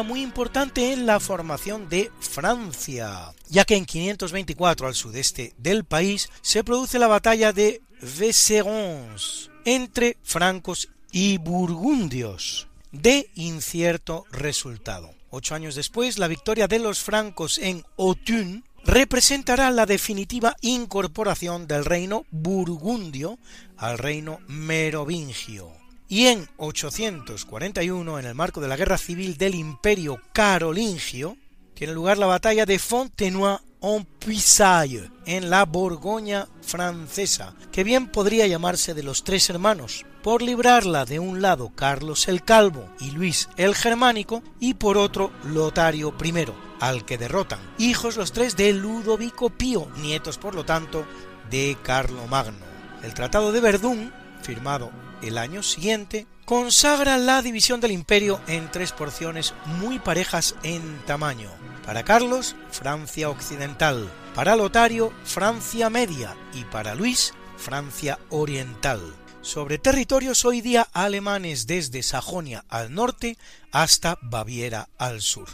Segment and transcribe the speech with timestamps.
[0.00, 6.30] Muy importante en la formación de Francia, ya que en 524 al sudeste del país
[6.40, 15.10] se produce la batalla de Vézérons entre francos y burgundios, de incierto resultado.
[15.28, 21.84] Ocho años después, la victoria de los francos en Autun representará la definitiva incorporación del
[21.84, 23.38] reino burgundio
[23.76, 25.81] al reino merovingio
[26.12, 31.38] y en 841, en el marco de la guerra civil del imperio carolingio,
[31.72, 39.02] tiene lugar la batalla de Fontenoy-en-Puisaye, en la Borgoña francesa, que bien podría llamarse de
[39.02, 44.42] los tres hermanos, por librarla de un lado Carlos el Calvo y Luis el Germánico,
[44.60, 46.44] y por otro Lotario I,
[46.80, 51.06] al que derrotan, hijos los tres de Ludovico Pío, nietos por lo tanto
[51.50, 52.66] de Carlomagno.
[53.02, 54.12] El Tratado de Verdún,
[54.42, 60.98] firmado el año siguiente, consagra la división del imperio en tres porciones muy parejas en
[61.06, 61.50] tamaño.
[61.86, 69.00] Para Carlos, Francia Occidental, para Lotario, Francia Media y para Luis, Francia Oriental.
[69.40, 73.36] Sobre territorios hoy día alemanes desde Sajonia al norte
[73.72, 75.48] hasta Baviera al sur.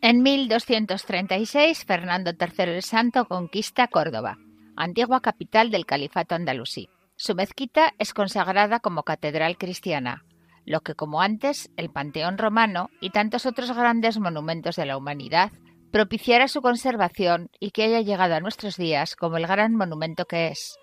[0.00, 4.38] En 1236, Fernando III el Santo conquista Córdoba,
[4.76, 6.88] antigua capital del califato andalusí.
[7.16, 10.24] Su mezquita es consagrada como catedral cristiana,
[10.64, 15.52] lo que como antes el Panteón romano y tantos otros grandes monumentos de la humanidad
[15.90, 20.48] propiciara su conservación y que haya llegado a nuestros días como el gran monumento que
[20.48, 20.78] es,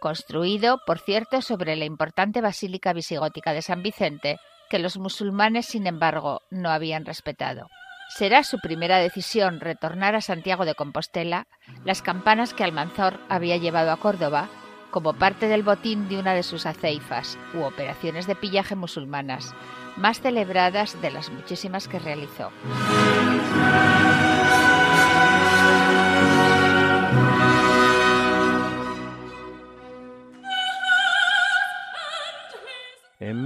[0.00, 5.86] construido, por cierto, sobre la importante basílica visigótica de San Vicente, que los musulmanes, sin
[5.86, 7.68] embargo, no habían respetado.
[8.10, 11.46] Será su primera decisión retornar a Santiago de Compostela
[11.84, 14.48] las campanas que Almanzor había llevado a Córdoba
[14.90, 19.54] como parte del botín de una de sus aceifas u operaciones de pillaje musulmanas,
[19.96, 22.50] más celebradas de las muchísimas que realizó.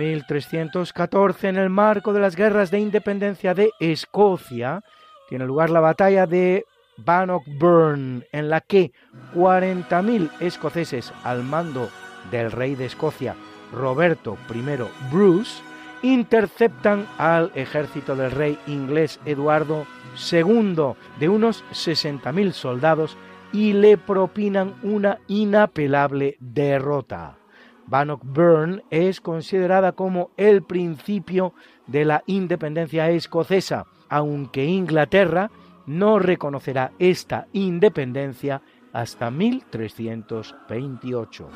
[0.04, 4.82] 1314, en el marco de las guerras de independencia de Escocia,
[5.28, 6.64] tiene lugar la batalla de
[6.96, 8.92] Bannockburn, en la que
[9.34, 11.88] 40.000 escoceses al mando
[12.30, 13.34] del rey de Escocia,
[13.72, 14.62] Roberto I
[15.10, 15.62] Bruce,
[16.02, 19.86] interceptan al ejército del rey inglés Eduardo
[20.30, 23.16] II de unos 60.000 soldados
[23.52, 27.38] y le propinan una inapelable derrota.
[27.86, 31.54] Bannockburn es considerada como el principio
[31.86, 35.50] de la independencia escocesa, aunque Inglaterra
[35.86, 41.48] no reconocerá esta independencia hasta 1328.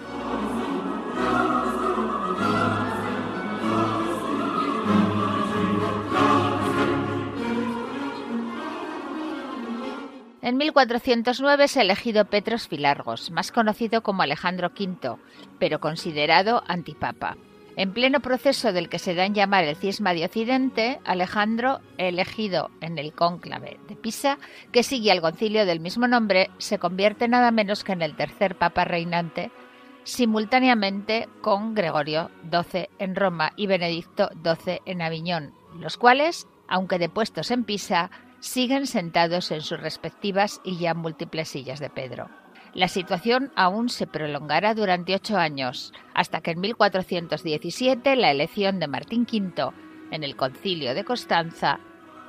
[10.49, 15.19] En 1409 es elegido Petros Filargos, más conocido como Alejandro V,
[15.59, 17.37] pero considerado antipapa.
[17.77, 22.71] En pleno proceso del que se da en llamar el cisma de Occidente, Alejandro, elegido
[22.81, 24.39] en el cónclave de Pisa,
[24.73, 28.57] que sigue al concilio del mismo nombre, se convierte nada menos que en el tercer
[28.57, 29.51] papa reinante,
[30.05, 37.51] simultáneamente con Gregorio XII en Roma y Benedicto XII en Aviñón, los cuales, aunque depuestos
[37.51, 42.29] en Pisa, siguen sentados en sus respectivas y ya múltiples sillas de Pedro.
[42.75, 48.89] La situación aún se prolongará durante ocho años, hasta que en 1417 la elección de
[48.89, 49.73] Martín V
[50.11, 51.81] en el concilio de Constanza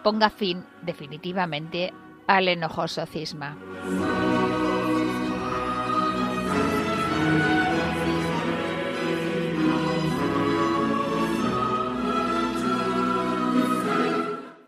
[0.03, 1.93] ponga fin definitivamente
[2.27, 3.57] al enojoso cisma.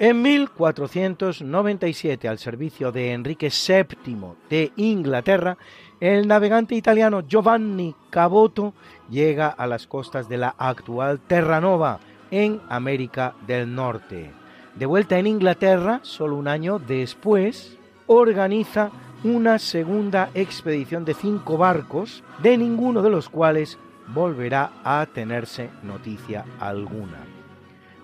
[0.03, 5.59] En 1497, al servicio de Enrique VII de Inglaterra,
[6.00, 8.74] el navegante italiano Giovanni Caboto
[9.12, 12.00] llega a las costas de la actual Terranova,
[12.31, 14.31] en América del Norte.
[14.74, 17.77] De vuelta en Inglaterra, solo un año después,
[18.07, 18.89] organiza
[19.24, 23.77] una segunda expedición de cinco barcos, de ninguno de los cuales
[24.07, 27.31] volverá a tenerse noticia alguna.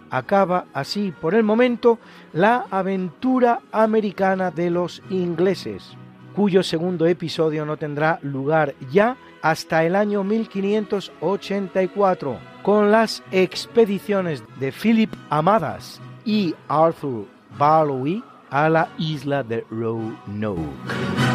[0.10, 2.00] Acaba así por el momento
[2.34, 5.96] la aventura americana de los ingleses,
[6.36, 14.72] cuyo segundo episodio no tendrá lugar ya hasta el año 1584, con las expediciones de
[14.72, 17.26] Philip Amadas y Arthur
[17.58, 21.27] Balloway a la isla de Roanoke.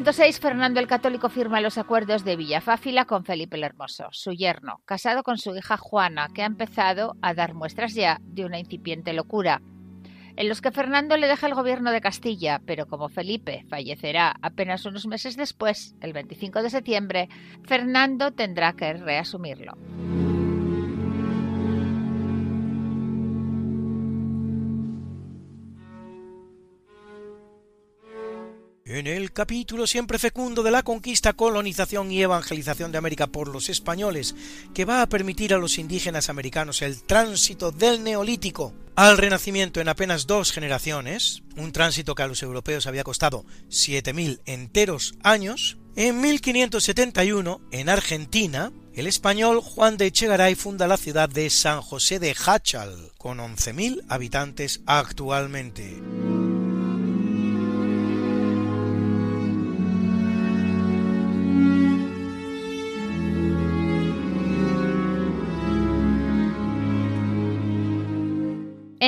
[0.00, 4.32] En 1506, Fernando el Católico firma los acuerdos de Villafáfila con Felipe el Hermoso, su
[4.32, 8.58] yerno, casado con su hija Juana, que ha empezado a dar muestras ya de una
[8.58, 9.60] incipiente locura,
[10.36, 14.86] en los que Fernando le deja el gobierno de Castilla, pero como Felipe fallecerá apenas
[14.86, 17.28] unos meses después, el 25 de septiembre,
[17.64, 19.76] Fernando tendrá que reasumirlo.
[28.92, 33.68] En el capítulo siempre fecundo de la conquista, colonización y evangelización de América por los
[33.68, 34.34] españoles,
[34.74, 39.88] que va a permitir a los indígenas americanos el tránsito del neolítico al renacimiento en
[39.88, 46.20] apenas dos generaciones, un tránsito que a los europeos había costado 7.000 enteros años, en
[46.20, 52.34] 1571, en Argentina, el español Juan de Echegaray funda la ciudad de San José de
[52.44, 56.02] Hachal, con 11.000 habitantes actualmente.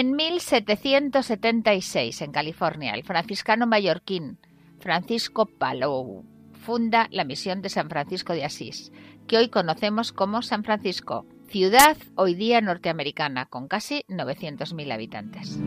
[0.02, 4.36] En 1776, en California, el franciscano mallorquín
[4.80, 8.90] Francisco Palou funda la misión de San Francisco de Asís,
[9.28, 15.60] que hoy conocemos como San Francisco, ciudad hoy día norteamericana con casi 900.000 habitantes.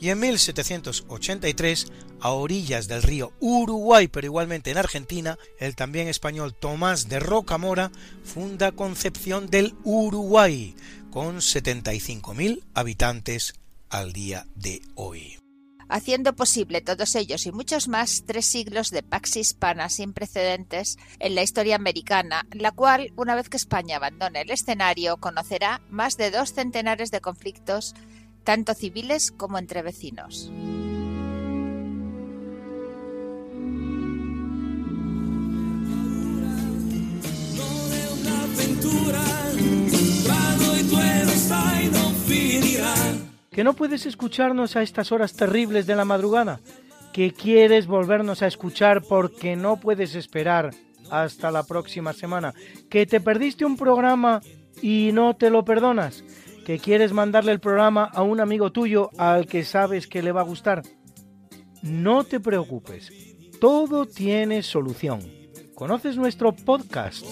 [0.00, 6.54] Y en 1783, a orillas del río Uruguay, pero igualmente en Argentina, el también español
[6.54, 7.90] Tomás de Rocamora
[8.24, 10.74] funda Concepción del Uruguay,
[11.10, 13.54] con 75.000 habitantes
[13.90, 15.38] al día de hoy.
[15.90, 21.34] Haciendo posible todos ellos y muchos más tres siglos de pax hispana sin precedentes en
[21.34, 26.30] la historia americana, la cual, una vez que España abandone el escenario, conocerá más de
[26.30, 27.94] dos centenares de conflictos
[28.44, 30.50] tanto civiles como entre vecinos.
[43.58, 46.60] ¿Que no puedes escucharnos a estas horas terribles de la madrugada?
[47.12, 50.72] ¿Que quieres volvernos a escuchar porque no puedes esperar
[51.10, 52.54] hasta la próxima semana?
[52.88, 54.42] ¿Que te perdiste un programa
[54.80, 56.22] y no te lo perdonas?
[56.68, 60.42] Que quieres mandarle el programa a un amigo tuyo al que sabes que le va
[60.42, 60.82] a gustar.
[61.80, 63.10] no te preocupes,
[63.58, 65.20] todo tiene solución.
[65.74, 67.24] ¿Conoces nuestro podcast?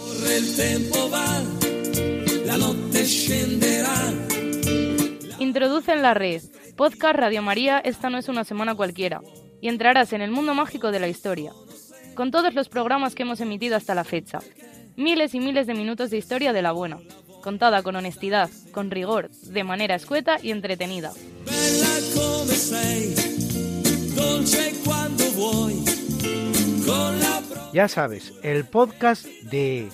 [5.39, 6.41] Introduce en la red.
[6.75, 9.21] Podcast Radio María, esta no es una semana cualquiera.
[9.61, 11.53] Y entrarás en el mundo mágico de la historia.
[12.15, 14.39] Con todos los programas que hemos emitido hasta la fecha.
[14.97, 17.01] Miles y miles de minutos de historia de la buena.
[17.47, 21.13] Contada con honestidad, con rigor, de manera escueta y entretenida.
[27.73, 29.89] Ya sabes, el podcast de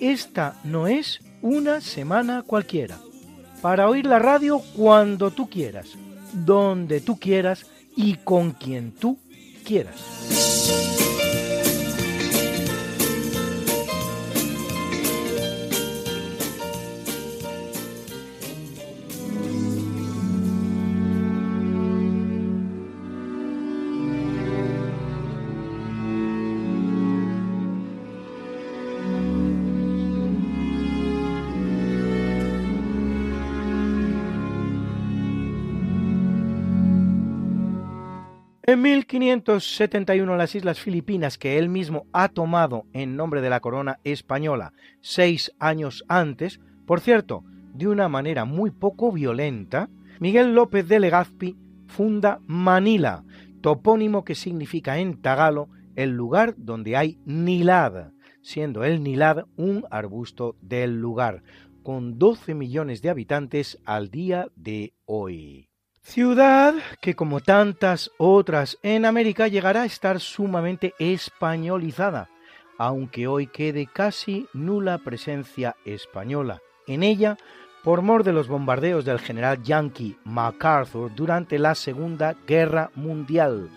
[0.00, 2.98] Esta no es una semana cualquiera.
[3.62, 5.88] Para oír la radio cuando tú quieras,
[6.34, 7.64] donde tú quieras
[7.96, 9.18] y con quien tú
[9.64, 11.17] quieras.
[38.82, 44.72] 1571 las Islas Filipinas, que él mismo ha tomado en nombre de la corona española
[45.00, 47.44] seis años antes, por cierto,
[47.74, 49.88] de una manera muy poco violenta,
[50.20, 51.56] Miguel López de Legazpi
[51.86, 53.24] funda Manila,
[53.60, 60.56] topónimo que significa en tagalo el lugar donde hay nilad, siendo el nilad un arbusto
[60.60, 61.42] del lugar,
[61.82, 65.67] con 12 millones de habitantes al día de hoy.
[66.08, 72.30] Ciudad que como tantas otras en América llegará a estar sumamente españolizada,
[72.78, 77.36] aunque hoy quede casi nula presencia española en ella
[77.84, 83.68] por mor de los bombardeos del general yankee MacArthur durante la Segunda Guerra Mundial,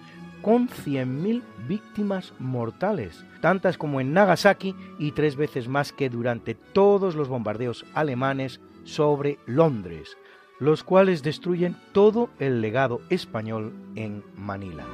[0.41, 7.13] con 100.000 víctimas mortales, tantas como en Nagasaki y tres veces más que durante todos
[7.13, 10.15] los bombardeos alemanes sobre Londres,
[10.62, 14.86] los cuales destruyen todo el legado español en Manila.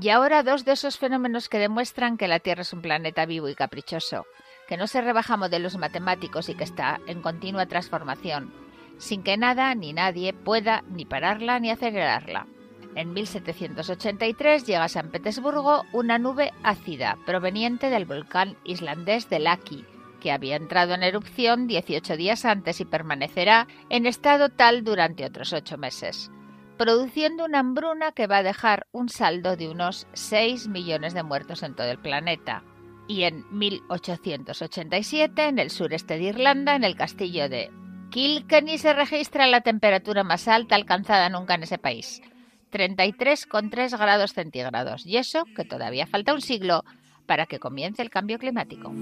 [0.00, 3.48] Y ahora dos de esos fenómenos que demuestran que la Tierra es un planeta vivo
[3.48, 4.26] y caprichoso,
[4.70, 8.54] que no se rebaja modelos matemáticos y que está en continua transformación,
[8.98, 12.46] sin que nada ni nadie pueda ni pararla ni acelerarla.
[12.94, 19.84] En 1783 llega a San Petersburgo una nube ácida proveniente del volcán islandés de Laki,
[20.20, 25.52] que había entrado en erupción 18 días antes y permanecerá en estado tal durante otros
[25.52, 26.30] ocho meses,
[26.78, 31.64] produciendo una hambruna que va a dejar un saldo de unos 6 millones de muertos
[31.64, 32.62] en todo el planeta,
[33.10, 37.68] y en 1887 en el sureste de Irlanda, en el castillo de
[38.10, 42.22] Kilkenny, se registra la temperatura más alta alcanzada nunca en ese país,
[42.70, 46.84] 33,3 grados centígrados, y eso que todavía falta un siglo
[47.26, 48.92] para que comience el cambio climático.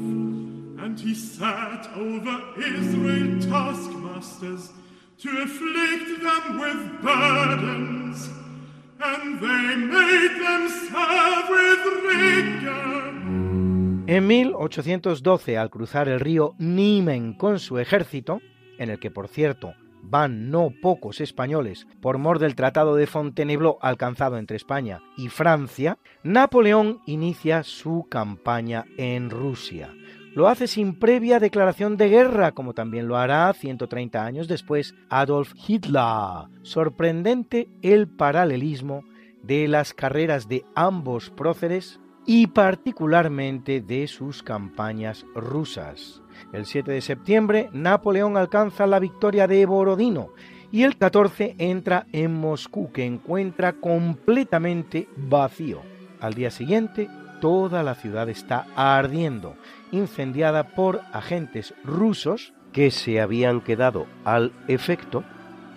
[14.08, 18.40] En 1812, al cruzar el río Niemen con su ejército,
[18.78, 23.76] en el que por cierto van no pocos españoles por mor del Tratado de Fontainebleau
[23.82, 29.92] alcanzado entre España y Francia, Napoleón inicia su campaña en Rusia.
[30.34, 35.52] Lo hace sin previa declaración de guerra, como también lo hará 130 años después Adolf
[35.68, 36.48] Hitler.
[36.62, 39.04] Sorprendente el paralelismo
[39.42, 46.20] de las carreras de ambos próceres y particularmente de sus campañas rusas.
[46.52, 50.28] El 7 de septiembre Napoleón alcanza la victoria de Borodino
[50.70, 55.80] y el 14 entra en Moscú que encuentra completamente vacío.
[56.20, 57.08] Al día siguiente
[57.40, 59.56] toda la ciudad está ardiendo,
[59.90, 65.24] incendiada por agentes rusos que se habían quedado al efecto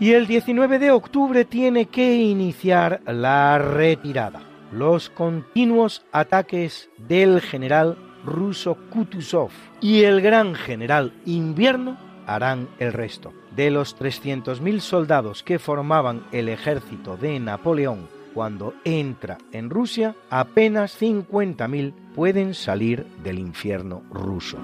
[0.01, 7.97] y el 19 de octubre tiene que iniciar la retirada los continuos ataques del general
[8.23, 9.51] ruso Kutuzov
[9.81, 13.33] y el gran general invierno harán el resto.
[13.55, 21.01] De los 300.000 soldados que formaban el ejército de Napoleón cuando entra en Rusia, apenas
[21.01, 24.57] 50.000 pueden salir del infierno ruso.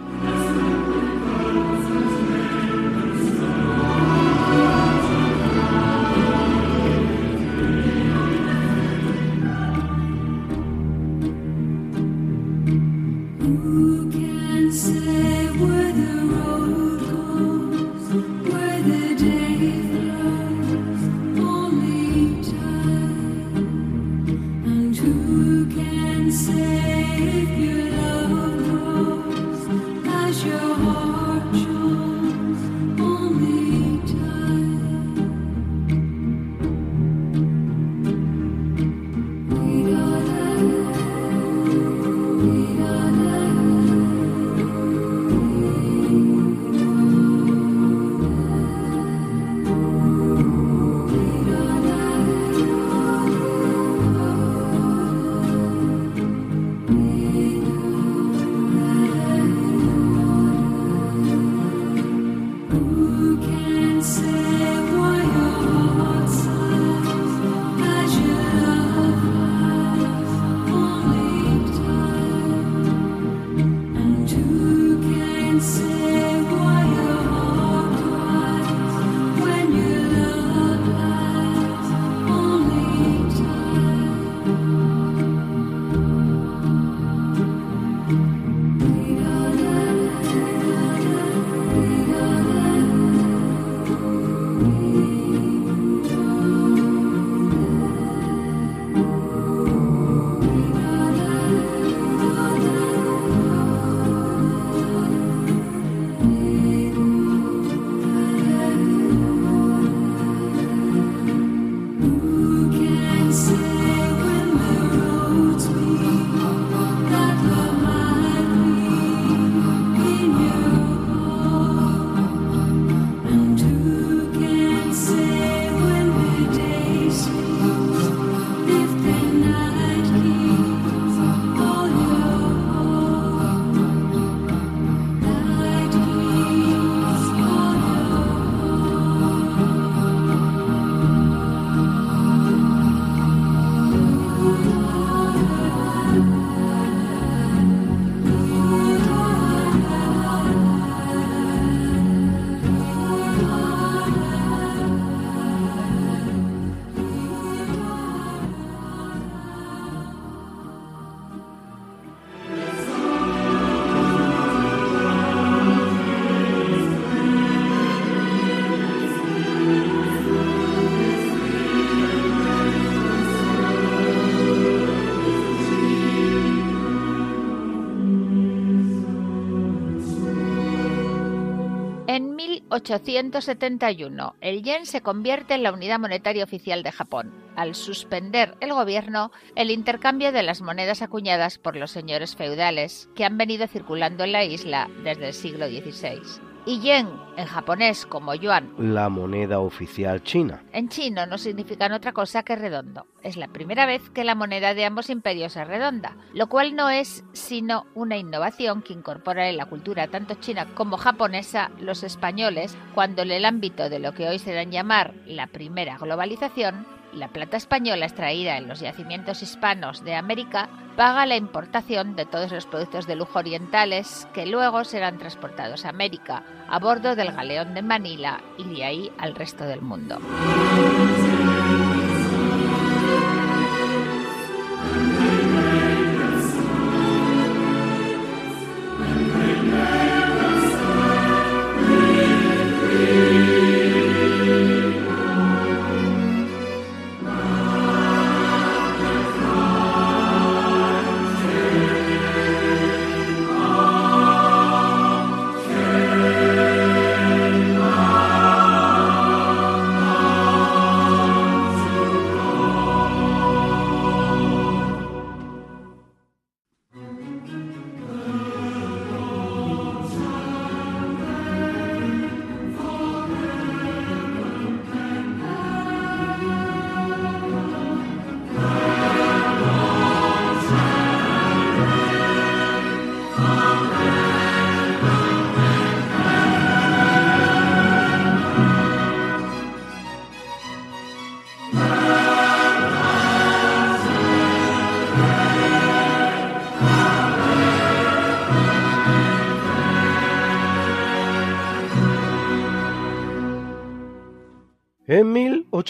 [182.80, 188.74] 1871, el yen se convierte en la unidad monetaria oficial de Japón, al suspender el
[188.74, 194.24] gobierno el intercambio de las monedas acuñadas por los señores feudales que han venido circulando
[194.24, 198.74] en la isla desde el siglo XVI y yen en japonés como yuan.
[198.78, 200.64] La moneda oficial china.
[200.74, 203.08] En chino no significan otra cosa que redondo.
[203.24, 206.90] Es la primera vez que la moneda de ambos imperios es redonda, lo cual no
[206.90, 212.78] es sino una innovación que incorpora en la cultura tanto china como japonesa los españoles
[212.94, 217.30] cuando en el ámbito de lo que hoy se dan llamar la primera globalización la
[217.30, 222.66] plata española extraída en los yacimientos hispanos de América paga la importación de todos los
[222.66, 227.82] productos de lujo orientales que luego serán transportados a América a bordo del galeón de
[227.82, 230.20] Manila y de ahí al resto del mundo.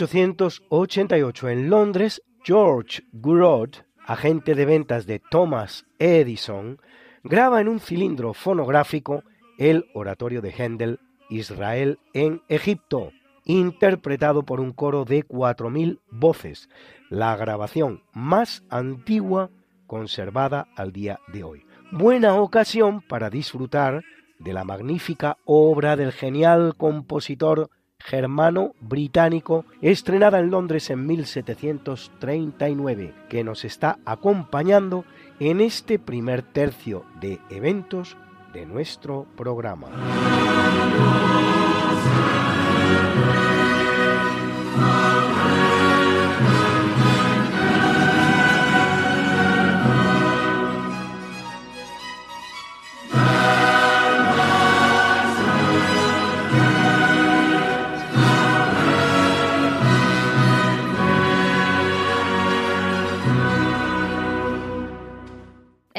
[0.05, 3.69] 1888 en Londres, George Gouraud,
[4.05, 6.79] agente de ventas de Thomas Edison,
[7.23, 9.23] graba en un cilindro fonográfico
[9.57, 10.99] el oratorio de Händel,
[11.31, 13.11] Israel en Egipto,
[13.45, 16.69] interpretado por un coro de 4.000 voces,
[17.09, 19.49] la grabación más antigua
[19.87, 21.65] conservada al día de hoy.
[21.91, 24.03] Buena ocasión para disfrutar
[24.37, 33.65] de la magnífica obra del genial compositor germano-británico estrenada en Londres en 1739, que nos
[33.65, 35.03] está acompañando
[35.39, 38.17] en este primer tercio de eventos
[38.53, 39.89] de nuestro programa.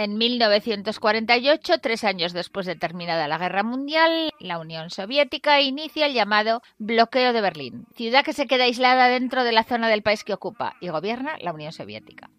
[0.00, 6.14] En 1948, tres años después de terminada la Guerra Mundial, la Unión Soviética inicia el
[6.14, 10.22] llamado bloqueo de Berlín, ciudad que se queda aislada dentro de la zona del país
[10.22, 12.30] que ocupa y gobierna la Unión Soviética.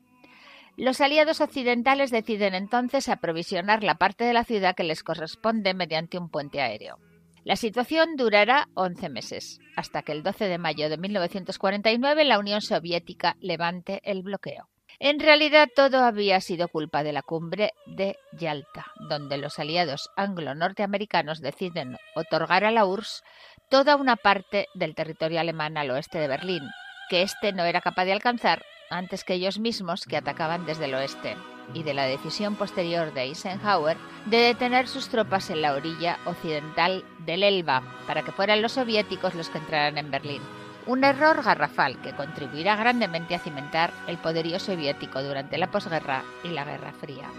[0.78, 6.18] Los aliados occidentales deciden entonces aprovisionar la parte de la ciudad que les corresponde mediante
[6.18, 6.98] un puente aéreo.
[7.44, 12.62] La situación durará 11 meses, hasta que el 12 de mayo de 1949 la Unión
[12.62, 14.70] Soviética levante el bloqueo.
[15.02, 21.40] En realidad todo había sido culpa de la cumbre de Yalta, donde los aliados anglo-norteamericanos
[21.40, 23.24] deciden otorgar a la URSS
[23.70, 26.64] toda una parte del territorio alemán al oeste de Berlín,
[27.10, 30.96] que éste no era capaz de alcanzar antes que ellos mismos que atacaban desde el
[30.96, 31.38] oeste,
[31.74, 37.06] y de la decisión posterior de Eisenhower de detener sus tropas en la orilla occidental
[37.20, 40.42] del Elba para que fueran los soviéticos los que entraran en Berlín
[40.86, 46.50] un error garrafal que contribuirá grandemente a cimentar el poderío soviético durante la posguerra y
[46.50, 47.30] la Guerra Fría.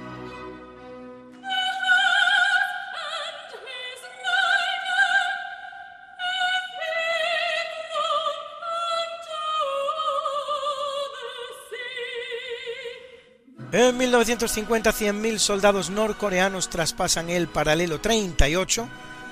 [13.73, 18.89] En 1950, 100.000 soldados norcoreanos traspasan el paralelo 38,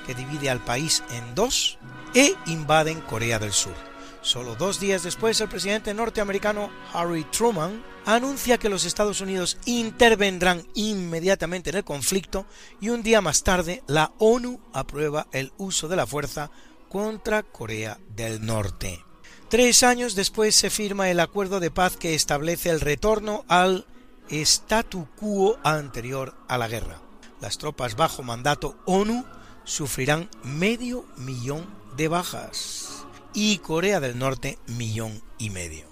[0.07, 1.79] que divide al país en dos,
[2.15, 3.88] e invaden Corea del Sur.
[4.29, 10.67] Solo dos días después, el presidente norteamericano Harry Truman anuncia que los Estados Unidos intervendrán
[10.75, 12.45] inmediatamente en el conflicto
[12.79, 16.51] y un día más tarde la ONU aprueba el uso de la fuerza
[16.91, 19.03] contra Corea del Norte.
[19.49, 23.87] Tres años después se firma el acuerdo de paz que establece el retorno al
[24.29, 27.01] statu quo anterior a la guerra.
[27.41, 29.25] Las tropas bajo mandato ONU
[29.65, 32.98] sufrirán medio millón de bajas
[33.35, 35.87] y Corea del Norte millón y medio.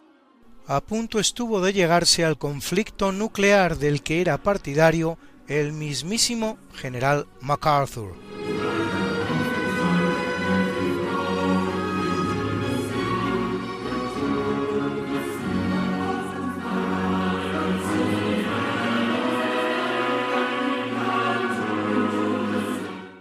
[0.66, 7.26] A punto estuvo de llegarse al conflicto nuclear del que era partidario el mismísimo general
[7.40, 8.14] MacArthur.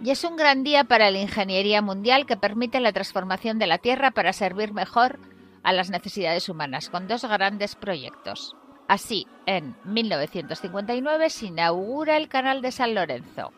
[0.06, 3.78] Y es un gran día para la ingeniería mundial que permite la transformación de la
[3.78, 5.18] Tierra para servir mejor
[5.64, 8.54] a las necesidades humanas, con dos grandes proyectos.
[8.86, 13.52] Así, en 1959 se inaugura el Canal de San Lorenzo,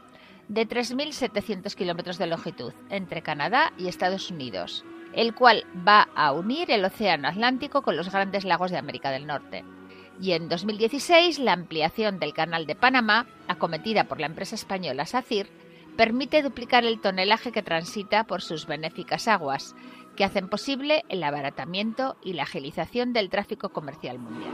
[0.49, 6.71] de 3.700 kilómetros de longitud, entre Canadá y Estados Unidos, el cual va a unir
[6.71, 9.67] el Océano Atlántico con los grandes lagos de América del Norte.
[10.19, 15.68] Y en 2016 la ampliación del Canal de Panamá, acometida por la empresa española SACIR,
[15.99, 19.75] permite duplicar el tonelaje que transita por sus benéficas aguas,
[20.15, 24.53] que hacen posible el abaratamiento y la agilización del tráfico comercial mundial.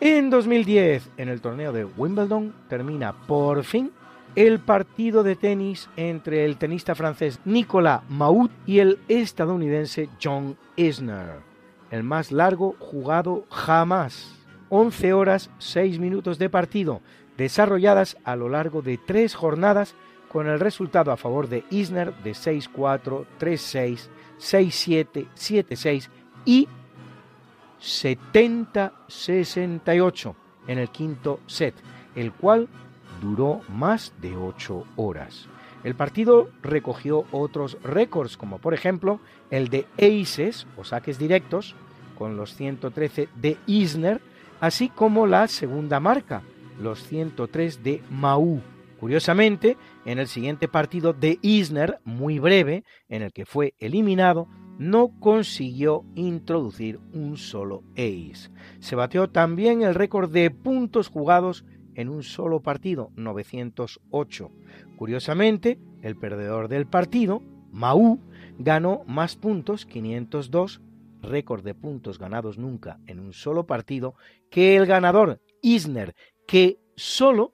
[0.00, 3.92] En 2010, en el torneo de Wimbledon, termina por fin
[4.36, 11.40] el partido de tenis entre el tenista francés Nicolas Mahut y el estadounidense John Isner,
[11.90, 14.30] el más largo jugado jamás.
[14.70, 17.00] 11 horas 6 minutos de partido,
[17.36, 19.94] desarrolladas a lo largo de tres jornadas
[20.28, 24.08] con el resultado a favor de Isner de 6-4, 3-6,
[24.40, 26.08] 6-7, 7-6
[26.44, 26.66] y
[27.80, 30.34] 70-68
[30.66, 31.74] en el quinto set,
[32.16, 32.68] el cual
[33.24, 35.48] duró más de ocho horas.
[35.82, 39.18] El partido recogió otros récords, como por ejemplo
[39.50, 41.74] el de aces o saques directos,
[42.18, 44.20] con los 113 de Isner,
[44.60, 46.42] así como la segunda marca,
[46.78, 48.62] los 103 de Mau,
[49.04, 55.10] Curiosamente, en el siguiente partido de Isner, muy breve, en el que fue eliminado, no
[55.20, 58.50] consiguió introducir un solo ace.
[58.80, 64.50] Se bateó también el récord de puntos jugados en un solo partido, 908.
[64.96, 68.20] Curiosamente, el perdedor del partido, Mau,
[68.58, 70.80] ganó más puntos, 502,
[71.22, 74.14] récord de puntos ganados nunca en un solo partido,
[74.50, 76.14] que el ganador, Isner,
[76.46, 77.52] que solo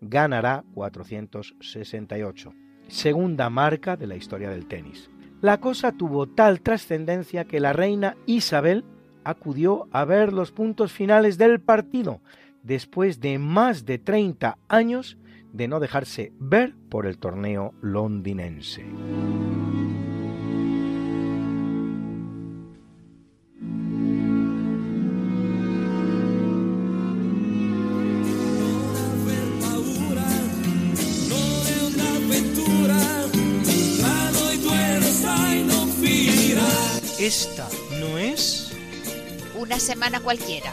[0.00, 2.52] ganará 468.
[2.88, 5.10] Segunda marca de la historia del tenis.
[5.40, 8.84] La cosa tuvo tal trascendencia que la reina Isabel
[9.24, 12.20] acudió a ver los puntos finales del partido
[12.62, 15.18] después de más de 30 años
[15.52, 18.86] de no dejarse ver por el torneo londinense.
[37.18, 37.68] Esta
[38.00, 38.72] no es
[39.54, 40.72] Una semana cualquiera.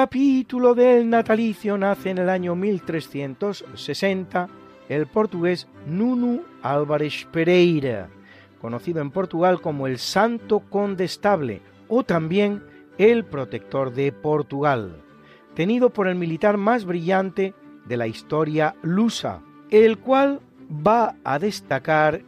[0.00, 4.48] Capítulo del natalicio nace en el año 1360
[4.88, 8.08] el portugués Nuno Álvares Pereira,
[8.62, 12.64] conocido en Portugal como el Santo Condestable o también
[12.96, 15.02] el Protector de Portugal,
[15.54, 17.52] tenido por el militar más brillante
[17.84, 22.22] de la historia lusa, el cual va a destacar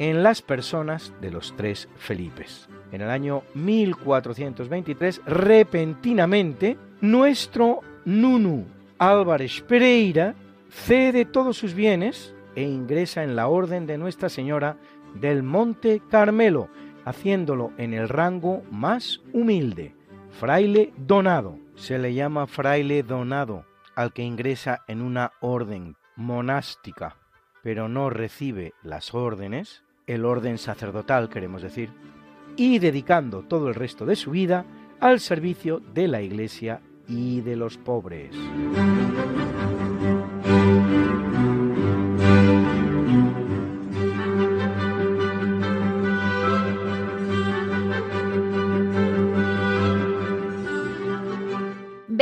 [0.00, 2.68] en las personas de los tres Felipes.
[2.90, 8.64] En el año 1423, repentinamente, nuestro Nunu
[8.98, 10.34] Álvarez Pereira
[10.68, 14.78] cede todos sus bienes e ingresa en la orden de Nuestra Señora
[15.14, 16.68] del Monte Carmelo,
[17.06, 19.94] haciéndolo en el rango más humilde,
[20.38, 21.58] fraile donado.
[21.76, 23.64] Se le llama fraile donado
[23.94, 27.16] al que ingresa en una orden monástica,
[27.62, 31.90] pero no recibe las órdenes, el orden sacerdotal queremos decir,
[32.56, 34.64] y dedicando todo el resto de su vida
[35.00, 38.34] al servicio de la Iglesia y de los pobres.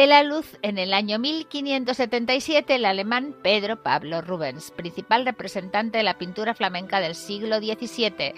[0.06, 6.18] La luz en el año 1577 el alemán Pedro Pablo Rubens, principal representante de la
[6.18, 8.34] pintura flamenca del siglo XVII,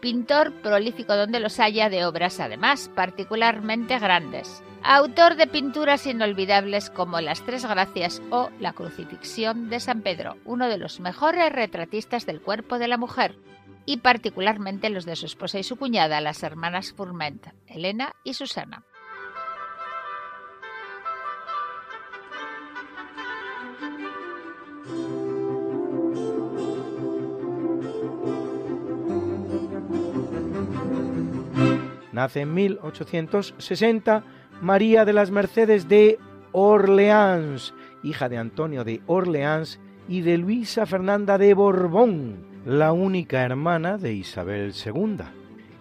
[0.00, 4.62] pintor prolífico donde los haya de obras además particularmente grandes.
[4.84, 10.68] Autor de pinturas inolvidables como Las Tres Gracias o La Crucifixión de San Pedro, uno
[10.68, 13.36] de los mejores retratistas del cuerpo de la mujer,
[13.86, 18.84] y particularmente los de su esposa y su cuñada, las hermanas Fourment, Elena y Susana.
[32.18, 34.24] Nace en 1860
[34.60, 36.18] María de las Mercedes de
[36.50, 39.78] Orleans, hija de Antonio de Orleans
[40.08, 45.18] y de Luisa Fernanda de Borbón, la única hermana de Isabel II,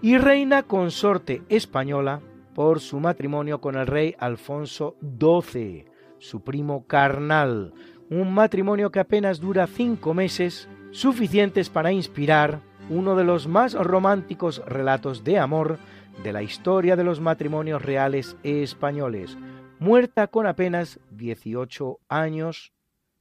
[0.03, 2.21] y reina consorte española
[2.53, 5.85] por su matrimonio con el rey Alfonso XII,
[6.19, 7.73] su primo carnal,
[8.11, 14.61] un matrimonio que apenas dura cinco meses, suficientes para inspirar uno de los más románticos
[14.65, 15.79] relatos de amor
[16.23, 19.37] de la historia de los matrimonios reales españoles,
[19.79, 22.73] muerta con apenas 18 años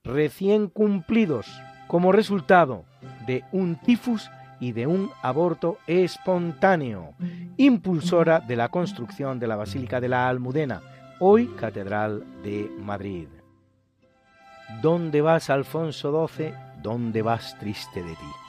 [0.05, 1.47] recién cumplidos
[1.89, 2.85] como resultado
[3.27, 7.15] de un tifus y de un aborto espontáneo,
[7.57, 10.81] impulsora de la construcción de la Basílica de la Almudena,
[11.21, 13.29] hoy Catedral de Madrid.
[14.81, 16.53] ¿Dónde vas, Alfonso XII?
[16.83, 18.46] ¿Dónde vas triste de ti?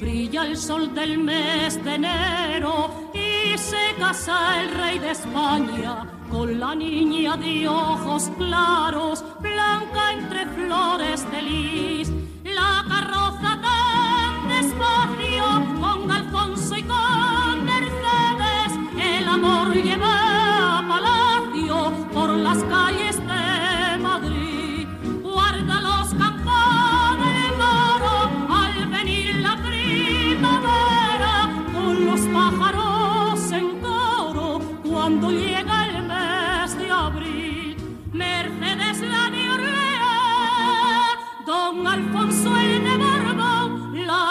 [0.00, 6.58] Brilla el sol del mes de enero y se casa el rey de España con
[6.58, 12.10] la niña de ojos claros, blanca entre flores de lis.
[12.44, 15.31] La carroza tan despacio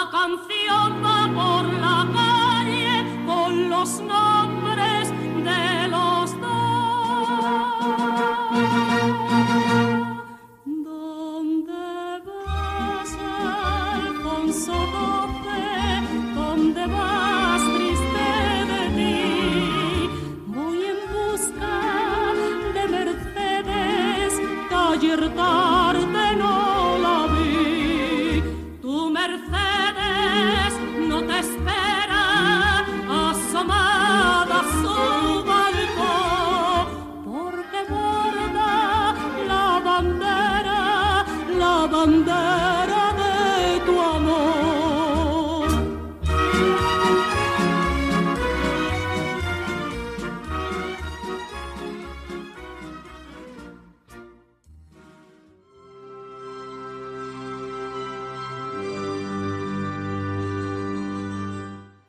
[0.02, 2.94] la canción va por la calle
[3.26, 5.10] con los nombres
[5.48, 7.28] de los dos.
[10.64, 11.84] ¿Dónde
[12.26, 13.10] vas,
[13.94, 14.74] Alfonso
[15.44, 16.34] XII?
[16.34, 18.28] ¿Dónde vas, triste
[18.72, 19.16] de ti?
[20.48, 21.74] Voy en busca
[22.74, 24.32] de Mercedes,
[24.68, 25.16] que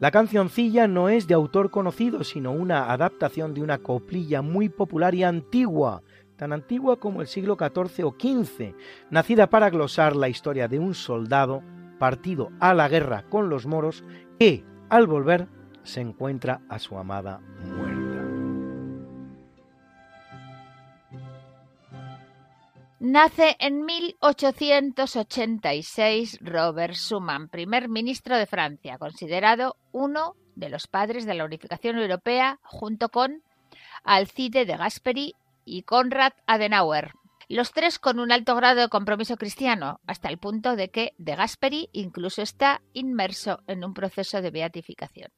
[0.03, 5.15] La cancioncilla no es de autor conocido, sino una adaptación de una coplilla muy popular
[5.15, 6.01] y antigua,
[6.35, 8.75] tan antigua como el siglo XIV o XV,
[9.09, 11.63] nacida para glosar la historia de un soldado
[11.99, 14.03] partido a la guerra con los moros
[14.37, 15.47] que, al volver,
[15.83, 17.92] se encuentra a su amada muerta.
[23.05, 31.33] Nace en 1886 Robert Schuman, primer ministro de Francia, considerado uno de los padres de
[31.33, 33.43] la unificación europea junto con
[34.05, 35.35] Alcide de Gasperi
[35.65, 37.11] y Konrad Adenauer.
[37.49, 41.35] Los tres con un alto grado de compromiso cristiano, hasta el punto de que de
[41.35, 45.29] Gasperi incluso está inmerso en un proceso de beatificación.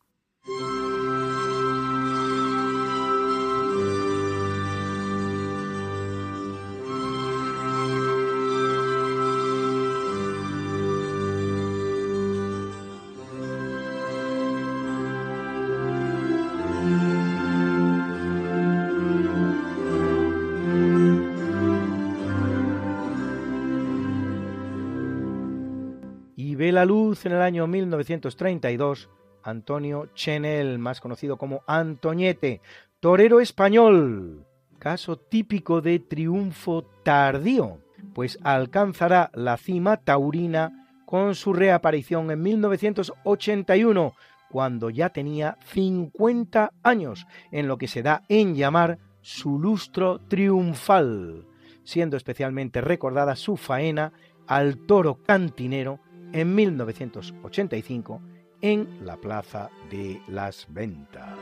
[26.65, 29.07] Ve la luz en el año 1932
[29.43, 32.59] Antonio Chenel, más conocido como Antoñete,
[32.99, 34.47] torero español,
[34.79, 37.77] caso típico de triunfo tardío,
[38.15, 44.13] pues alcanzará la cima taurina con su reaparición en 1981,
[44.49, 51.45] cuando ya tenía 50 años, en lo que se da en llamar su lustro triunfal,
[51.83, 54.13] siendo especialmente recordada su faena
[54.47, 55.99] al toro cantinero
[56.35, 58.21] en 1985
[58.59, 61.39] en la Plaza de las Ventas.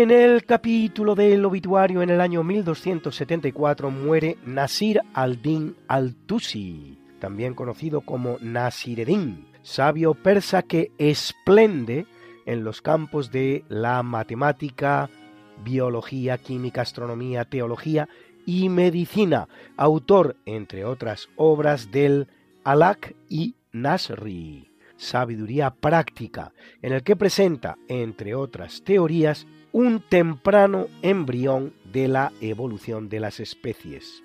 [0.00, 8.00] En el capítulo del obituario en el año 1274 muere Nasir al-Din al-Tusi, también conocido
[8.00, 12.06] como Nasireddin, sabio persa que esplende
[12.46, 15.10] en los campos de la matemática,
[15.62, 18.08] biología, química, astronomía, teología
[18.46, 22.26] y medicina, autor, entre otras obras, del
[22.64, 31.72] Alak y Nasri, Sabiduría Práctica, en el que presenta, entre otras teorías, un temprano embrión
[31.92, 34.22] de la evolución de las especies.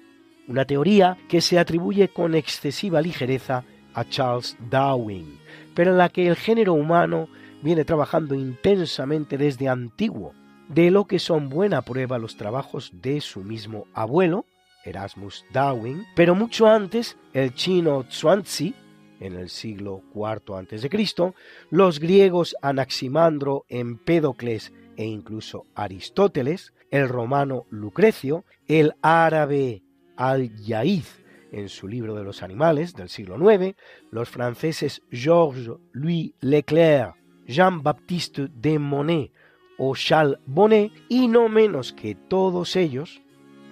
[0.48, 5.40] Una teoría que se atribuye con excesiva ligereza a Charles Darwin,
[5.74, 7.28] pero en la que el género humano
[7.62, 10.34] viene trabajando intensamente desde antiguo,
[10.68, 14.46] de lo que son buena prueba los trabajos de su mismo abuelo,
[14.84, 18.76] Erasmus Darwin, pero mucho antes el chino Zhuangzi,
[19.20, 21.34] en el siglo IV a.C.,
[21.72, 29.84] los griegos Anaximandro, Empédocles e incluso Aristóteles, el romano Lucrecio, el árabe
[30.16, 33.76] Al-Yaiz en su libro de los animales del siglo IX,
[34.12, 37.16] los franceses Georges Louis Leclerc,
[37.48, 39.32] Jean-Baptiste de Monet
[39.78, 43.22] o Charles Bonnet y no menos que todos ellos,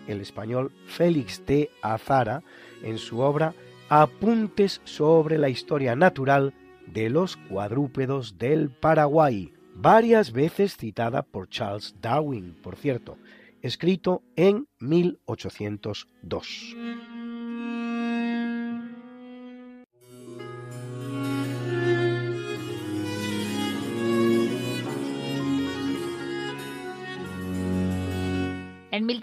[0.07, 2.43] el español Félix de Azara
[2.84, 3.53] en su obra
[3.89, 6.53] Apuntes sobre la historia natural
[6.88, 13.17] de los cuadrúpedos del Paraguay, varias veces citada por Charles Darwin, por cierto,
[13.61, 16.76] escrito en 1802.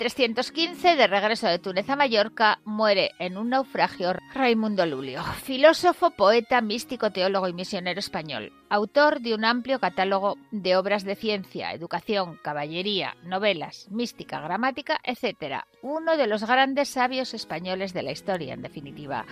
[0.00, 6.62] 1315, de regreso de Túnez a Mallorca, muere en un naufragio Raimundo Lulio, filósofo, poeta,
[6.62, 12.40] místico, teólogo y misionero español, autor de un amplio catálogo de obras de ciencia, educación,
[12.42, 15.64] caballería, novelas, mística, gramática, etc.
[15.82, 19.26] Uno de los grandes sabios españoles de la historia, en definitiva.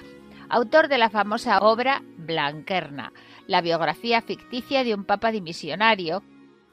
[0.51, 3.15] Autor de la famosa obra Blanquerna,
[3.47, 6.23] la biografía ficticia de un papa dimisionario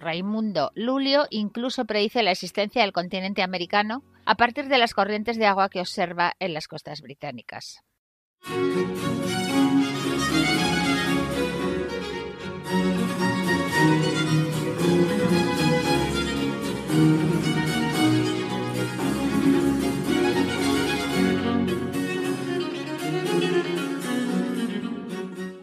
[0.05, 5.47] Raimundo Lulio incluso predice la existencia del continente americano a partir de las corrientes de
[5.47, 7.83] agua que observa en las costas británicas.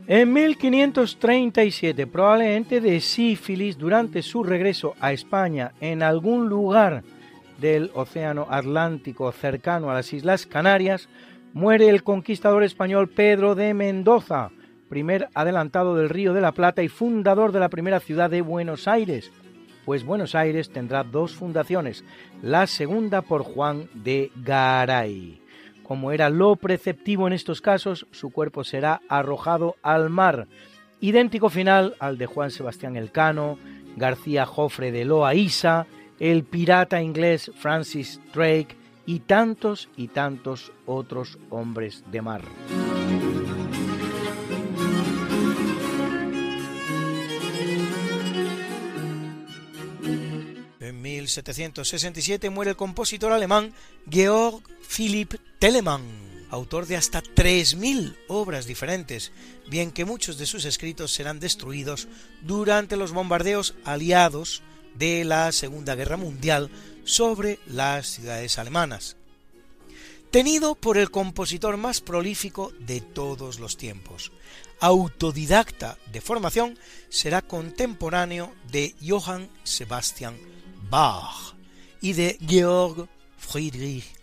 [0.09, 7.05] En 1537, probablemente de sífilis, durante su regreso a España en algún lugar
[7.59, 11.09] del Océano Atlántico cercano a las Islas Canarias,
[11.53, 14.51] muere el conquistador español Pedro de Mendoza,
[14.89, 18.89] primer adelantado del Río de la Plata y fundador de la primera ciudad de Buenos
[18.89, 19.31] Aires,
[19.85, 22.05] pues Buenos Aires tendrá dos fundaciones,
[22.43, 25.42] la segunda por Juan de Garay.
[25.83, 30.47] Como era lo preceptivo en estos casos, su cuerpo será arrojado al mar,
[31.01, 33.59] idéntico final al de Juan Sebastián Elcano,
[33.97, 35.87] García Jofre de Loaísa,
[36.19, 38.77] el pirata inglés Francis Drake
[39.07, 42.43] y tantos y tantos otros hombres de mar.
[50.79, 53.73] En 1767 muere el compositor alemán
[54.09, 56.03] Georg Philipp Telemann,
[56.51, 59.31] autor de hasta 3.000 obras diferentes,
[59.69, 62.09] bien que muchos de sus escritos serán destruidos
[62.41, 64.65] durante los bombardeos aliados
[64.97, 66.69] de la Segunda Guerra Mundial
[67.05, 69.17] sobre las ciudades alemanas.
[70.33, 74.33] Tenido por el compositor más prolífico de todos los tiempos,
[74.81, 76.77] autodidacta de formación,
[77.09, 80.37] será contemporáneo de Johann Sebastian
[80.91, 81.55] Bach
[82.01, 83.09] y de Georg
[83.39, 84.22] Friedrich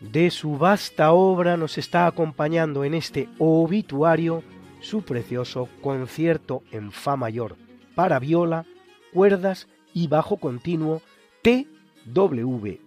[0.00, 4.42] de su vasta obra nos está acompañando en este obituario
[4.80, 7.56] su precioso concierto en Fa mayor
[7.94, 8.64] para viola,
[9.12, 11.02] cuerdas y bajo continuo
[11.42, 12.78] TWV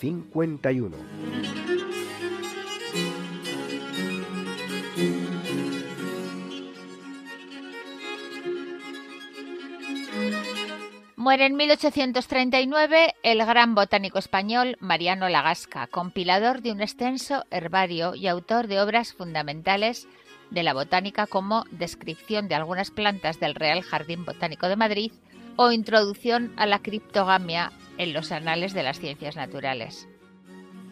[0.00, 1.89] 51.
[11.20, 18.26] Muere en 1839 el gran botánico español Mariano Lagasca, compilador de un extenso herbario y
[18.26, 20.08] autor de obras fundamentales
[20.50, 25.12] de la botánica como Descripción de algunas plantas del Real Jardín Botánico de Madrid
[25.56, 30.08] o Introducción a la criptogamia en los anales de las ciencias naturales.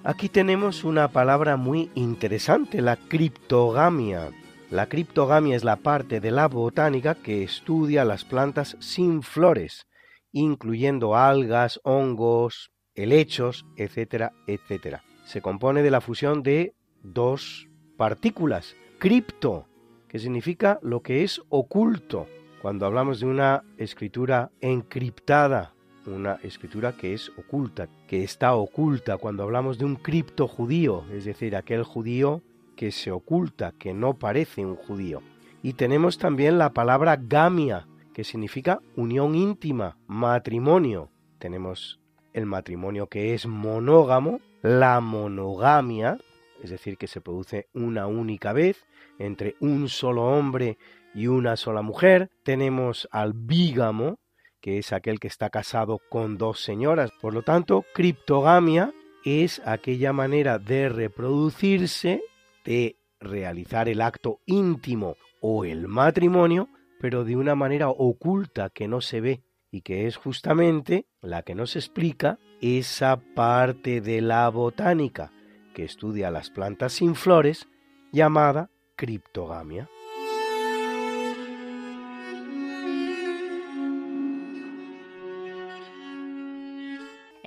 [0.04, 4.28] Aquí tenemos una palabra muy interesante, la criptogamia.
[4.70, 9.87] La criptogamia es la parte de la botánica que estudia las plantas sin flores
[10.32, 15.02] incluyendo algas, hongos, helechos, etcétera, etcétera.
[15.24, 19.66] Se compone de la fusión de dos partículas, cripto,
[20.08, 22.26] que significa lo que es oculto.
[22.62, 25.74] Cuando hablamos de una escritura encriptada,
[26.06, 29.18] una escritura que es oculta, que está oculta.
[29.18, 32.42] Cuando hablamos de un cripto judío, es decir, aquel judío
[32.76, 35.22] que se oculta, que no parece un judío.
[35.62, 37.87] Y tenemos también la palabra gamia,
[38.18, 41.08] que significa unión íntima, matrimonio.
[41.38, 42.00] Tenemos
[42.32, 46.18] el matrimonio que es monógamo, la monogamia,
[46.60, 48.84] es decir, que se produce una única vez
[49.20, 50.78] entre un solo hombre
[51.14, 52.28] y una sola mujer.
[52.42, 54.18] Tenemos al bígamo,
[54.60, 57.12] que es aquel que está casado con dos señoras.
[57.20, 58.92] Por lo tanto, criptogamia
[59.24, 62.20] es aquella manera de reproducirse,
[62.64, 66.68] de realizar el acto íntimo o el matrimonio,
[67.00, 71.54] pero de una manera oculta que no se ve y que es justamente la que
[71.54, 75.32] nos explica esa parte de la botánica
[75.74, 77.68] que estudia las plantas sin flores
[78.12, 79.88] llamada criptogamia.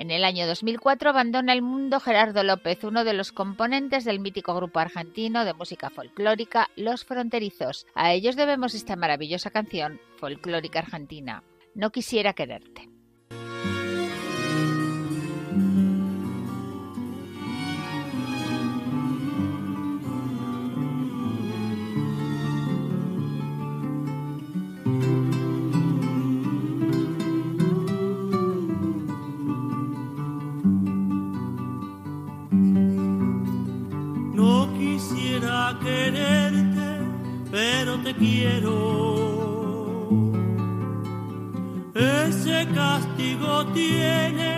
[0.01, 4.55] En el año 2004 abandona el mundo Gerardo López, uno de los componentes del mítico
[4.55, 7.85] grupo argentino de música folclórica Los Fronterizos.
[7.93, 11.43] A ellos debemos esta maravillosa canción folclórica argentina,
[11.75, 12.90] No quisiera quererte.
[38.21, 40.11] Quiero.
[41.95, 44.50] Ese castigo tiene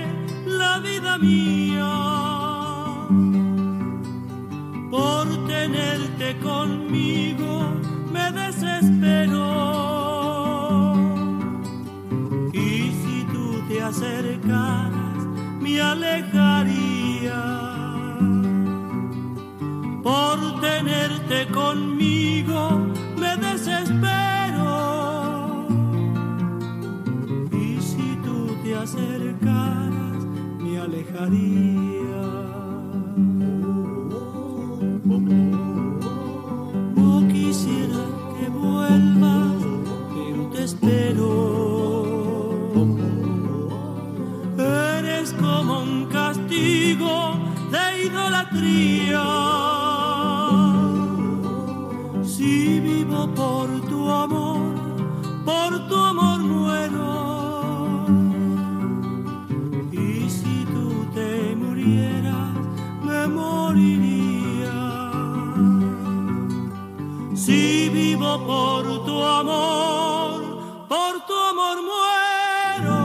[69.44, 73.02] amor, por tu amor muero.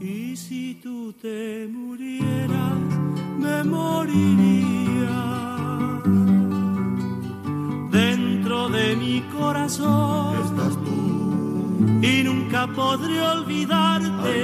[0.00, 2.78] Y si tú te murieras,
[3.38, 4.48] me moriría.
[9.38, 11.00] corazón estás tú
[12.02, 14.36] y nunca podré olvidarte.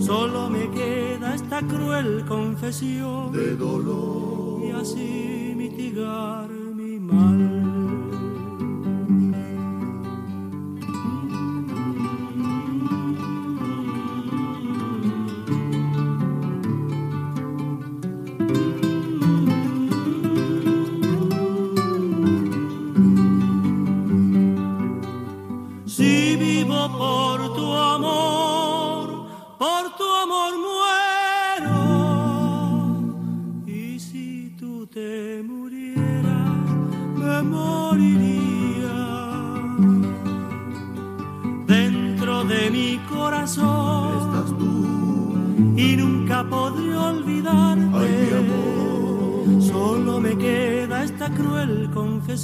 [0.00, 6.61] Solo me queda esta cruel confesión de dolor y así mitigar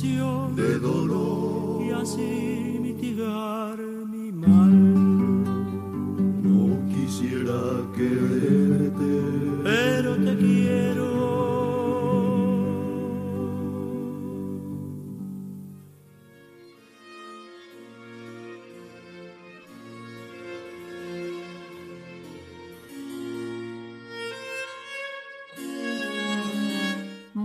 [0.03, 1.83] de dolor.
[1.83, 2.78] y así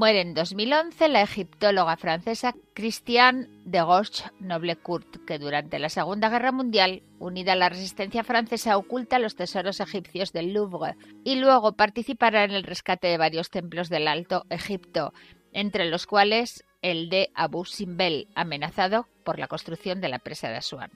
[0.04, 6.51] Muere en 2011 la egiptóloga francesa Christiane de Gauche Noblecourt, que durante la Segunda Guerra
[6.51, 12.43] Mundial, unida a la resistencia francesa, oculta los tesoros egipcios del Louvre y luego participará
[12.43, 15.14] en el rescate de varios templos del Alto Egipto,
[15.54, 20.58] entre los cuales el de Abu Simbel, amenazado por la construcción de la presa de
[20.58, 20.91] Asuán.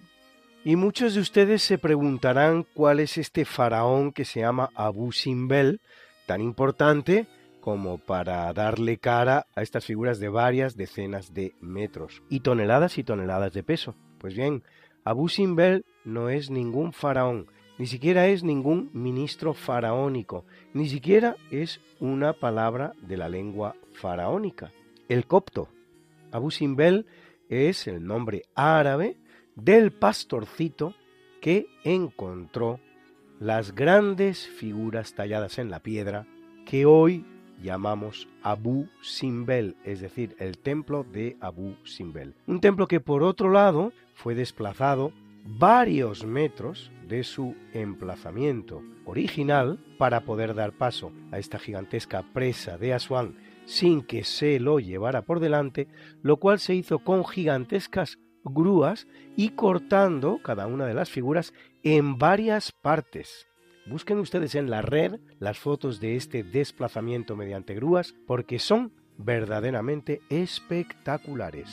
[0.65, 5.79] Y muchos de ustedes se preguntarán cuál es este faraón que se llama Abu Simbel,
[6.25, 7.25] tan importante
[7.67, 13.03] como para darle cara a estas figuras de varias decenas de metros y toneladas y
[13.03, 13.93] toneladas de peso.
[14.19, 14.63] Pues bien,
[15.03, 17.47] Abu Simbel no es ningún faraón,
[17.77, 24.71] ni siquiera es ningún ministro faraónico, ni siquiera es una palabra de la lengua faraónica.
[25.09, 25.67] El copto.
[26.31, 27.05] Abu Simbel
[27.49, 29.17] es el nombre árabe
[29.57, 30.93] del pastorcito
[31.41, 32.79] que encontró
[33.41, 36.25] las grandes figuras talladas en la piedra
[36.65, 37.25] que hoy
[37.61, 42.35] llamamos Abu Simbel, es decir, el templo de Abu Simbel.
[42.45, 45.11] Un templo que por otro lado fue desplazado
[45.43, 52.93] varios metros de su emplazamiento original para poder dar paso a esta gigantesca presa de
[52.93, 55.87] Asuán sin que se lo llevara por delante,
[56.21, 61.53] lo cual se hizo con gigantescas grúas y cortando cada una de las figuras
[61.83, 63.47] en varias partes
[63.89, 70.21] Busquen ustedes en la red las fotos de este desplazamiento mediante grúas porque son verdaderamente
[70.29, 71.69] espectaculares.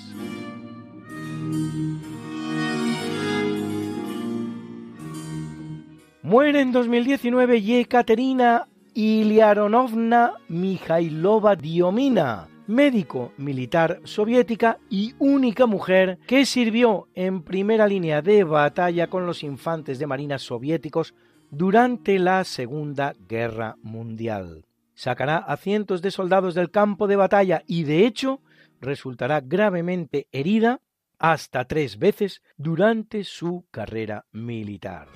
[6.22, 17.08] Muere en 2019 Yekaterina Iliaronovna Mikhailova Diomina, médico militar soviética y única mujer que sirvió
[17.14, 21.12] en primera línea de batalla con los infantes de marina soviéticos
[21.54, 24.66] durante la Segunda Guerra Mundial.
[24.94, 28.40] Sacará a cientos de soldados del campo de batalla y de hecho
[28.80, 30.80] resultará gravemente herida
[31.18, 35.08] hasta tres veces durante su carrera militar.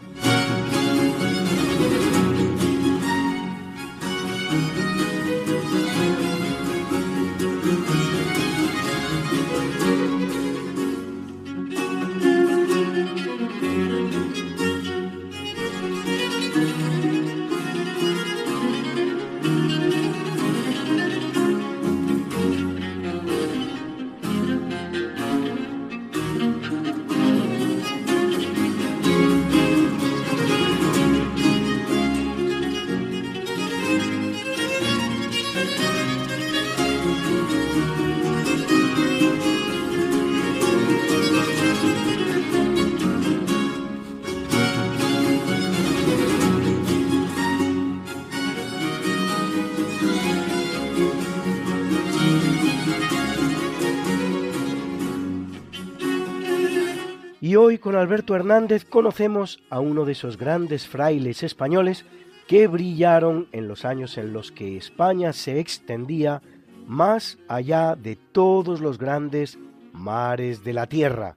[57.49, 62.05] Y hoy con Alberto Hernández conocemos a uno de esos grandes frailes españoles
[62.47, 66.43] que brillaron en los años en los que España se extendía
[66.87, 69.59] más allá de todos los grandes
[69.95, 71.37] mares de la tierra.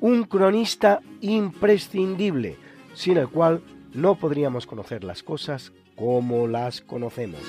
[0.00, 2.56] Un cronista imprescindible,
[2.94, 3.60] sin el cual
[3.92, 7.42] no podríamos conocer las cosas como las conocemos.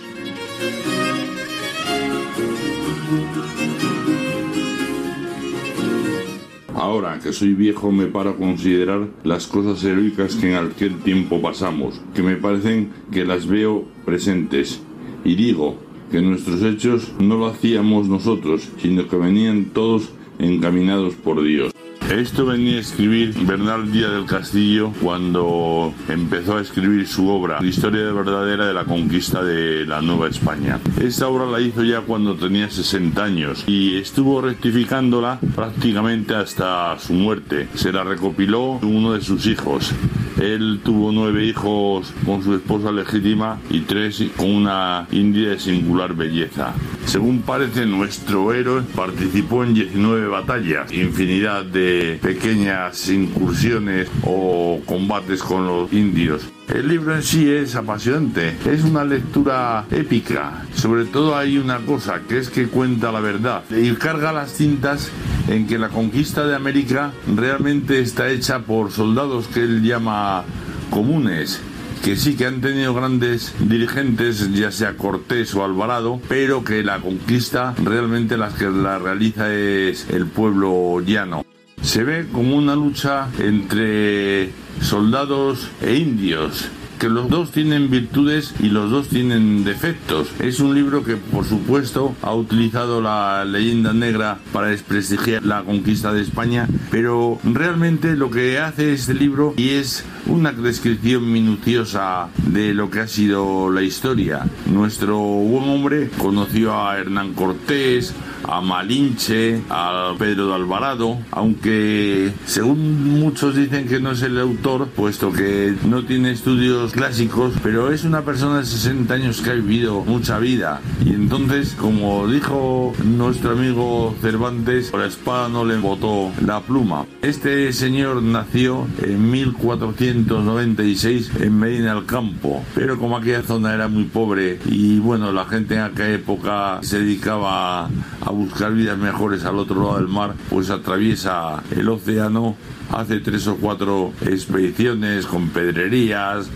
[6.76, 11.42] Ahora que soy viejo me paro a considerar las cosas heroicas que en aquel tiempo
[11.42, 14.82] pasamos, que me parecen que las veo presentes.
[15.26, 15.78] Y digo
[16.12, 20.10] que nuestros hechos no lo hacíamos nosotros, sino que venían todos
[20.40, 21.71] encaminados por Dios.
[22.12, 27.66] Esto venía a escribir Bernal Díaz del Castillo cuando empezó a escribir su obra, la
[27.66, 30.78] historia verdadera de la conquista de la Nueva España.
[31.00, 37.14] Esta obra la hizo ya cuando tenía 60 años y estuvo rectificándola prácticamente hasta su
[37.14, 37.70] muerte.
[37.76, 39.94] Se la recopiló uno de sus hijos.
[40.40, 46.14] Él tuvo nueve hijos con su esposa legítima y tres con una india de singular
[46.16, 46.74] belleza.
[47.06, 55.68] Según parece, nuestro héroe participó en 19 batallas, infinidad de pequeñas incursiones o combates con
[55.68, 56.48] los indios.
[56.74, 60.64] El libro en sí es apasionante, es una lectura épica.
[60.74, 65.12] Sobre todo hay una cosa, que es que cuenta la verdad y carga las cintas
[65.50, 70.46] en que la conquista de América realmente está hecha por soldados que él llama
[70.90, 71.62] comunes,
[72.06, 77.00] que sí que han tenido grandes dirigentes, ya sea Cortés o Alvarado, pero que la
[77.00, 81.44] conquista realmente las que la realiza es el pueblo llano.
[81.82, 84.52] Se ve como una lucha entre
[84.82, 86.70] soldados e indios
[87.02, 90.28] que los dos tienen virtudes y los dos tienen defectos.
[90.38, 96.14] Es un libro que, por supuesto, ha utilizado la leyenda negra para desprestigiar la conquista
[96.14, 102.76] de España, pero realmente lo que hace este libro y es una descripción minuciosa de
[102.76, 104.46] lo que ha sido la historia.
[104.68, 113.20] Nuestro buen hombre conoció a Hernán Cortés, a Malinche, a Pedro de Alvarado, aunque según
[113.20, 118.04] muchos dicen que no es el autor, puesto que no tiene estudios clásicos, pero es
[118.04, 120.82] una persona de 60 años que ha vivido mucha vida.
[121.04, 127.06] Y entonces, como dijo nuestro amigo Cervantes, por la espada no le botó la pluma.
[127.22, 134.06] Este señor nació en 1496 en Medina del Campo, pero como aquella zona era muy
[134.06, 139.58] pobre y bueno, la gente en aquella época se dedicaba a buscar vidas mejores al
[139.58, 142.56] otro lado del mar, pues atraviesa el océano,
[142.92, 146.48] hace tres o cuatro expediciones con pedrerías,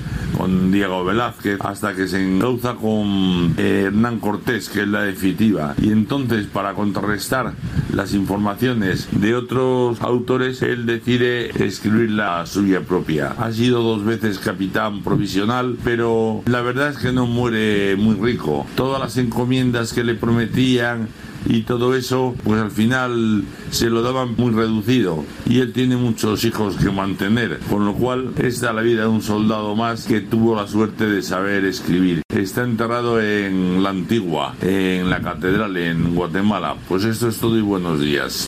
[0.45, 5.73] con Diego Velázquez, hasta que se encauza con eh, Hernán Cortés, que es la definitiva.
[5.81, 7.53] Y entonces, para contrarrestar
[7.91, 13.33] las informaciones de otros autores, él decide escribir la suya propia.
[13.39, 18.67] Ha sido dos veces capitán provisional, pero la verdad es que no muere muy rico.
[18.75, 21.07] Todas las encomiendas que le prometían
[21.45, 26.43] y todo eso, pues al final se lo daban muy reducido y él tiene muchos
[26.45, 30.21] hijos que mantener, con lo cual esta es la vida de un soldado más que
[30.21, 32.21] tuvo la suerte de saber escribir.
[32.29, 36.75] Está enterrado en la antigua, en la catedral en Guatemala.
[36.87, 38.47] Pues esto es todo y buenos días.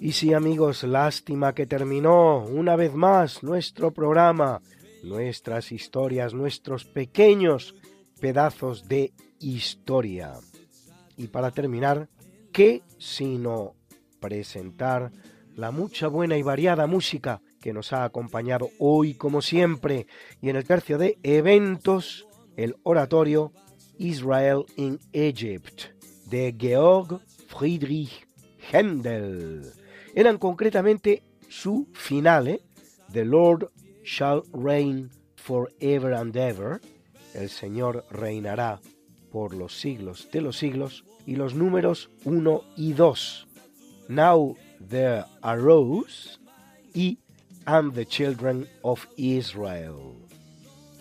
[0.00, 4.62] Y sí amigos, lástima que terminó una vez más nuestro programa,
[5.02, 7.74] nuestras historias, nuestros pequeños
[8.20, 10.32] pedazos de historia.
[11.18, 12.08] Y para terminar,
[12.52, 13.74] ¿qué sino
[14.18, 15.12] presentar
[15.56, 20.06] la mucha buena y variada música que nos ha acompañado hoy como siempre
[20.40, 22.26] y en el tercio de eventos,
[22.56, 23.52] el oratorio
[23.98, 25.97] Israel in Egypt
[26.28, 28.26] de Georg Friedrich
[28.70, 29.72] Händel.
[30.14, 32.60] Eran concretamente su finale,
[33.12, 33.70] The Lord
[34.04, 36.80] shall reign forever and ever,
[37.34, 38.80] el Señor reinará
[39.30, 43.46] por los siglos de los siglos, y los números 1 y 2.
[44.08, 44.56] Now
[44.88, 46.38] there arose
[46.94, 47.18] y
[47.66, 50.14] and the children of Israel.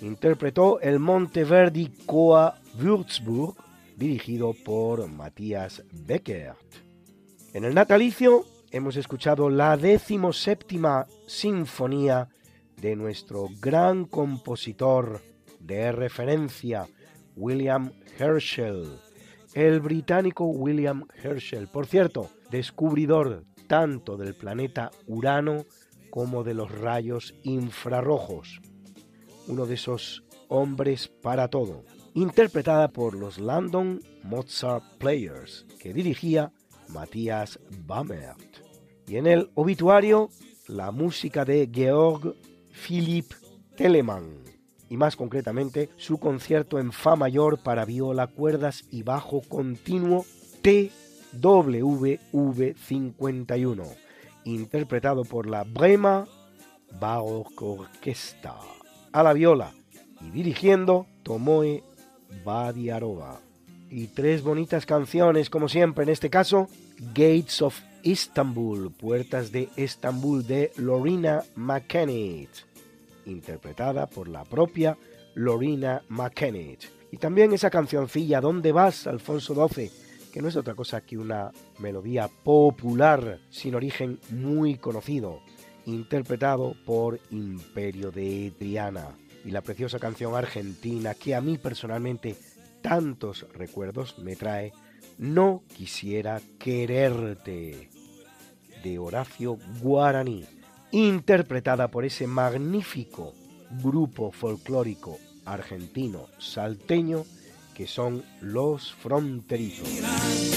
[0.02, 3.56] Interpretó el Monteverdi Coa Würzburg,
[3.98, 6.76] dirigido por Matías Beckert.
[7.54, 12.30] En el natalicio hemos escuchado la decimoséptima sinfonía
[12.80, 15.22] de nuestro gran compositor
[15.60, 16.88] de referencia,
[17.36, 19.00] William Herschel,
[19.54, 25.66] el británico William Herschel, por cierto, descubridor tanto del planeta Urano
[26.12, 28.62] como de los rayos infrarrojos,
[29.48, 31.84] uno de esos hombres para todo,
[32.18, 36.52] interpretada por los London Mozart Players, que dirigía
[36.90, 38.58] Matthias Bammert.
[39.08, 40.30] Y en el obituario,
[40.68, 42.34] la música de Georg
[42.72, 43.34] Philipp
[43.76, 44.44] Telemann,
[44.90, 50.26] y más concretamente su concierto en Fa mayor para viola, cuerdas y bajo continuo
[50.64, 52.18] TWV
[52.76, 53.84] 51,
[54.44, 56.26] interpretado por la Brema
[57.00, 58.56] Baroque Orquesta,
[59.12, 59.72] a la viola
[60.20, 61.84] y dirigiendo Tomoe
[62.44, 63.40] Badiarova.
[63.90, 66.68] Y tres bonitas canciones, como siempre, en este caso,
[67.14, 72.50] Gates of Istanbul, Puertas de Estambul de Lorena McKennitt,
[73.26, 74.98] interpretada por la propia
[75.36, 76.84] Lorena McKennitt.
[77.12, 79.90] Y también esa cancioncilla ¿Dónde vas, Alfonso XII?
[80.38, 85.42] que no es otra cosa que una melodía popular sin origen muy conocido,
[85.86, 89.16] interpretado por Imperio de Triana.
[89.48, 92.36] Y la preciosa canción argentina que a mí personalmente
[92.82, 94.74] tantos recuerdos me trae,
[95.18, 97.90] No quisiera quererte,
[98.84, 100.44] de Horacio Guaraní,
[100.92, 103.34] interpretada por ese magnífico
[103.82, 107.24] grupo folclórico argentino salteño
[107.74, 110.57] que son los fronterizos.